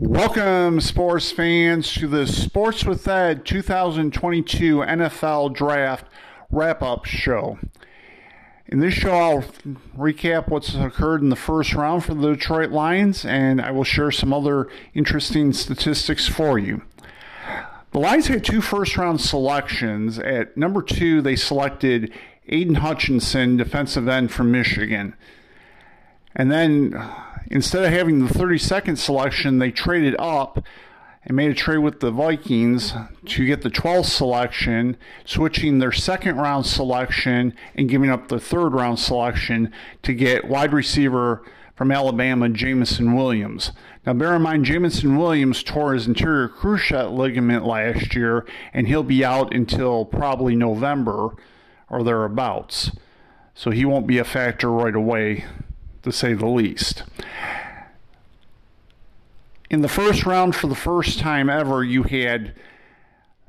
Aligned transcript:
Welcome, 0.00 0.80
sports 0.80 1.32
fans, 1.32 1.92
to 1.94 2.06
the 2.06 2.24
Sports 2.24 2.84
with 2.84 3.08
Ed 3.08 3.44
2022 3.44 4.76
NFL 4.76 5.52
Draft 5.56 6.06
wrap 6.52 6.84
up 6.84 7.04
show. 7.04 7.58
In 8.66 8.78
this 8.78 8.94
show, 8.94 9.10
I'll 9.10 9.42
recap 9.96 10.50
what's 10.50 10.72
occurred 10.76 11.22
in 11.22 11.30
the 11.30 11.34
first 11.34 11.74
round 11.74 12.04
for 12.04 12.14
the 12.14 12.34
Detroit 12.34 12.70
Lions, 12.70 13.24
and 13.24 13.60
I 13.60 13.72
will 13.72 13.82
share 13.82 14.12
some 14.12 14.32
other 14.32 14.68
interesting 14.94 15.52
statistics 15.52 16.28
for 16.28 16.60
you. 16.60 16.82
The 17.90 17.98
Lions 17.98 18.28
had 18.28 18.44
two 18.44 18.60
first 18.60 18.96
round 18.96 19.20
selections. 19.20 20.20
At 20.20 20.56
number 20.56 20.80
two, 20.80 21.20
they 21.20 21.34
selected 21.34 22.12
Aidan 22.46 22.76
Hutchinson, 22.76 23.56
defensive 23.56 24.06
end 24.06 24.30
from 24.30 24.52
Michigan. 24.52 25.16
And 26.36 26.52
then 26.52 26.92
instead 27.46 27.84
of 27.84 27.92
having 27.92 28.26
the 28.26 28.32
32nd 28.32 28.98
selection, 28.98 29.58
they 29.58 29.70
traded 29.70 30.16
up 30.18 30.64
and 31.24 31.36
made 31.36 31.50
a 31.50 31.54
trade 31.54 31.78
with 31.78 32.00
the 32.00 32.10
Vikings 32.10 32.94
to 33.26 33.46
get 33.46 33.62
the 33.62 33.70
12th 33.70 34.06
selection, 34.06 34.96
switching 35.24 35.78
their 35.78 35.92
second 35.92 36.36
round 36.36 36.66
selection 36.66 37.54
and 37.74 37.88
giving 37.88 38.10
up 38.10 38.28
the 38.28 38.40
third 38.40 38.70
round 38.70 38.98
selection 38.98 39.72
to 40.02 40.14
get 40.14 40.46
wide 40.46 40.72
receiver 40.72 41.44
from 41.74 41.92
Alabama, 41.92 42.48
Jameson 42.48 43.14
Williams. 43.14 43.72
Now, 44.04 44.14
bear 44.14 44.34
in 44.34 44.42
mind, 44.42 44.64
Jameson 44.64 45.16
Williams 45.16 45.62
tore 45.62 45.94
his 45.94 46.08
anterior 46.08 46.48
cruciate 46.48 47.12
ligament 47.16 47.64
last 47.64 48.16
year, 48.16 48.46
and 48.72 48.88
he'll 48.88 49.02
be 49.02 49.24
out 49.24 49.54
until 49.54 50.04
probably 50.04 50.56
November 50.56 51.36
or 51.88 52.02
thereabouts. 52.02 52.90
So 53.54 53.70
he 53.70 53.84
won't 53.84 54.06
be 54.06 54.18
a 54.18 54.24
factor 54.24 54.70
right 54.70 54.94
away 54.94 55.44
to 56.10 56.16
say 56.16 56.34
the 56.34 56.46
least. 56.46 57.04
In 59.70 59.82
the 59.82 59.88
first 59.88 60.24
round, 60.24 60.56
for 60.56 60.66
the 60.66 60.74
first 60.74 61.18
time 61.18 61.50
ever, 61.50 61.84
you 61.84 62.04
had 62.04 62.54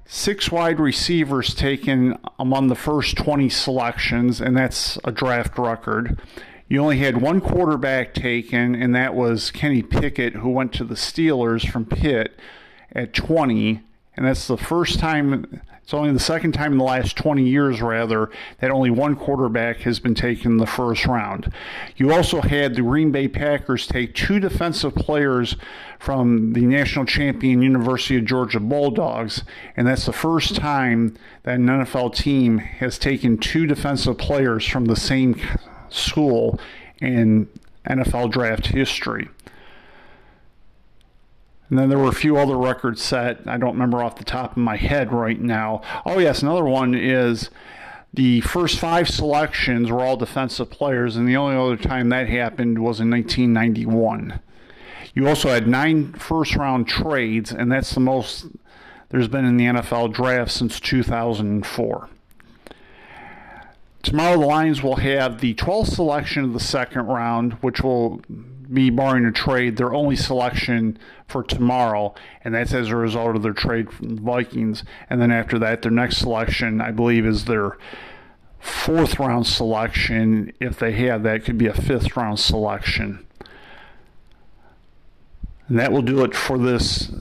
six 0.06 0.52
wide 0.52 0.80
receivers 0.80 1.54
taken 1.54 2.18
among 2.38 2.68
the 2.68 2.76
first 2.76 3.16
20 3.16 3.48
selections, 3.48 4.42
and 4.42 4.58
that's 4.58 4.98
a 5.04 5.12
draft 5.12 5.58
record. 5.58 6.20
You 6.68 6.82
only 6.82 6.98
had 6.98 7.22
one 7.22 7.42
quarterback 7.42 8.14
taken, 8.14 8.76
and 8.76 8.94
that 8.96 9.16
was 9.16 9.50
Kenny 9.50 9.82
Pickett, 9.82 10.34
who 10.34 10.50
went 10.50 10.74
to 10.74 10.84
the 10.84 10.96
Steelers 10.96 11.70
from 11.70 11.86
Pitt 11.86 12.40
at 12.92 13.14
20. 13.14 13.82
And 14.16 14.26
that's 14.26 14.48
the 14.48 14.58
first 14.58 15.00
time 15.00 15.62
it's 15.90 15.94
only 15.96 16.14
the 16.14 16.20
second 16.20 16.52
time 16.52 16.74
in 16.74 16.78
the 16.78 16.84
last 16.84 17.18
20 17.18 17.42
years, 17.42 17.82
rather, 17.82 18.30
that 18.60 18.70
only 18.70 18.92
one 18.92 19.16
quarterback 19.16 19.78
has 19.78 20.00
been 20.00 20.14
taken 20.14 20.52
in 20.52 20.58
the 20.58 20.68
first 20.68 21.08
round. 21.08 21.52
You 21.96 22.14
also 22.14 22.42
had 22.42 22.76
the 22.76 22.84
Green 22.84 23.10
Bay 23.12 23.28
Packers 23.28 23.88
take 23.88 24.14
two 24.14 24.40
defensive 24.40 24.94
players 24.94 25.56
from 25.98 26.54
the 26.54 26.62
national 26.62 27.06
champion 27.06 27.64
University 27.64 28.18
of 28.18 28.26
Georgia 28.26 28.60
Bulldogs, 28.60 29.44
and 29.76 29.88
that's 29.88 30.06
the 30.06 30.14
first 30.14 30.56
time 30.56 31.18
that 31.42 31.56
an 31.56 31.66
NFL 31.66 32.14
team 32.14 32.60
has 32.60 33.00
taken 33.00 33.40
two 33.40 33.66
defensive 33.66 34.20
players 34.20 34.68
from 34.68 34.86
the 34.86 34.96
same 34.96 35.42
school 35.90 36.60
in 37.02 37.48
NFL 37.88 38.30
draft 38.30 38.68
history. 38.68 39.28
And 41.70 41.78
then 41.78 41.90
there 41.90 42.00
were 42.00 42.10
a 42.10 42.14
few 42.14 42.38
other 42.38 42.58
records 42.58 43.02
set. 43.02 43.42
I 43.46 43.58
don't 43.58 43.74
remember 43.74 44.04
off 44.04 44.18
the 44.18 44.24
top 44.24 44.52
of 44.52 44.58
my 44.58 44.76
head 44.76 45.12
right 45.12 45.40
now. 45.40 45.82
Oh, 46.06 46.20
yes, 46.20 46.42
another 46.42 46.66
one 46.66 46.96
is 46.96 47.50
the 48.14 48.42
first 48.42 48.80
five 48.80 49.08
selections 49.08 49.92
were 49.92 50.02
all 50.02 50.18
defensive 50.18 50.72
players, 50.72 51.16
and 51.16 51.28
the 51.28 51.38
only 51.38 51.56
other 51.56 51.78
time 51.78 52.10
that 52.10 52.28
happened 52.28 52.80
was 52.80 53.00
in 53.00 53.10
1991. 53.12 54.40
You 55.14 55.28
also 55.28 55.50
had 55.50 55.68
nine 55.68 56.14
first 56.14 56.56
round 56.56 56.88
trades, 56.88 57.52
and 57.52 57.72
that's 57.72 57.94
the 57.94 58.00
most 58.00 58.48
there's 59.10 59.28
been 59.28 59.46
in 59.46 59.58
the 59.58 59.66
NFL 59.66 60.14
draft 60.14 60.52
since 60.52 60.80
2004. 60.80 62.10
Tomorrow, 64.02 64.40
the 64.40 64.46
Lions 64.46 64.82
will 64.82 64.98
have 64.98 65.42
the 65.42 65.56
12th 65.56 65.94
selection 65.96 66.46
of 66.46 66.54
the 66.54 66.60
second 66.60 67.08
round, 67.08 67.54
which 67.54 67.82
will 67.82 68.22
be 68.72 68.90
barring 68.90 69.26
a 69.26 69.32
trade, 69.32 69.78
their 69.78 69.94
only 69.94 70.16
selection 70.16 70.98
for 71.28 71.44
tomorrow, 71.44 72.14
and 72.44 72.54
that's 72.54 72.74
as 72.74 72.90
a 72.90 72.96
result 72.96 73.36
of 73.36 73.44
their 73.44 73.54
trade 73.54 73.92
from 73.92 74.16
the 74.16 74.22
Vikings. 74.22 74.84
And 75.10 75.22
then 75.22 75.32
after 75.32 75.58
that, 75.60 75.82
their 75.82 75.92
next 75.92 76.18
selection, 76.18 76.82
I 76.82 76.92
believe, 76.92 77.26
is 77.26 77.46
their 77.46 77.78
fourth 78.60 79.20
round 79.20 79.48
selection. 79.48 80.54
If 80.60 80.80
they 80.80 80.92
have 80.94 81.24
that, 81.24 81.46
could 81.46 81.58
be 81.58 81.68
a 81.68 81.74
fifth 81.74 82.16
round 82.16 82.40
selection. 82.40 83.26
And 85.68 85.80
that 85.80 85.92
will 85.92 86.02
do 86.02 86.24
it 86.24 86.36
for 86.36 86.58
this 86.58 87.12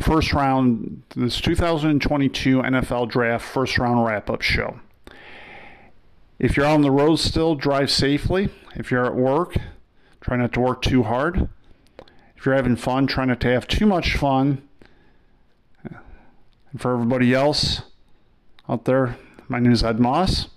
first 0.00 0.32
round, 0.32 1.02
this 1.14 1.40
2022 1.40 2.62
NFL 2.62 3.08
Draft 3.08 3.44
first 3.44 3.78
round 3.78 4.04
wrap 4.04 4.28
up 4.28 4.42
show. 4.42 4.80
If 6.38 6.56
you're 6.56 6.66
on 6.66 6.82
the 6.82 6.90
road 6.90 7.16
still, 7.16 7.54
drive 7.54 7.90
safely. 7.90 8.50
If 8.74 8.90
you're 8.90 9.06
at 9.06 9.14
work, 9.14 9.56
Try 10.26 10.36
not 10.36 10.52
to 10.54 10.60
work 10.60 10.82
too 10.82 11.04
hard. 11.04 11.48
If 12.36 12.44
you're 12.44 12.56
having 12.56 12.74
fun, 12.74 13.06
try 13.06 13.26
not 13.26 13.38
to 13.42 13.48
have 13.48 13.68
too 13.68 13.86
much 13.86 14.16
fun. 14.16 14.60
And 15.84 16.80
for 16.80 16.92
everybody 16.94 17.32
else 17.32 17.82
out 18.68 18.86
there, 18.86 19.18
my 19.46 19.60
name 19.60 19.70
is 19.70 19.84
Ed 19.84 20.00
Moss, 20.00 20.48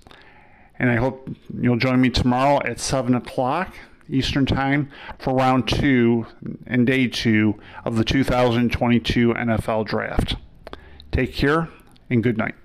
and 0.80 0.90
I 0.90 0.96
hope 0.96 1.30
you'll 1.56 1.78
join 1.78 2.02
me 2.02 2.10
tomorrow 2.10 2.60
at 2.66 2.80
7 2.80 3.14
o'clock 3.14 3.76
Eastern 4.10 4.48
Time 4.48 4.90
for 5.20 5.36
round 5.36 5.68
two 5.68 6.26
and 6.66 6.88
day 6.88 7.08
two 7.08 7.60
of 7.86 7.96
the 7.96 8.04
2022 8.04 9.36
NFL 9.36 9.86
Draft. 9.86 10.36
Take 11.12 11.36
care 11.36 11.70
and 12.10 12.24
good 12.24 12.40
night. 12.40 12.56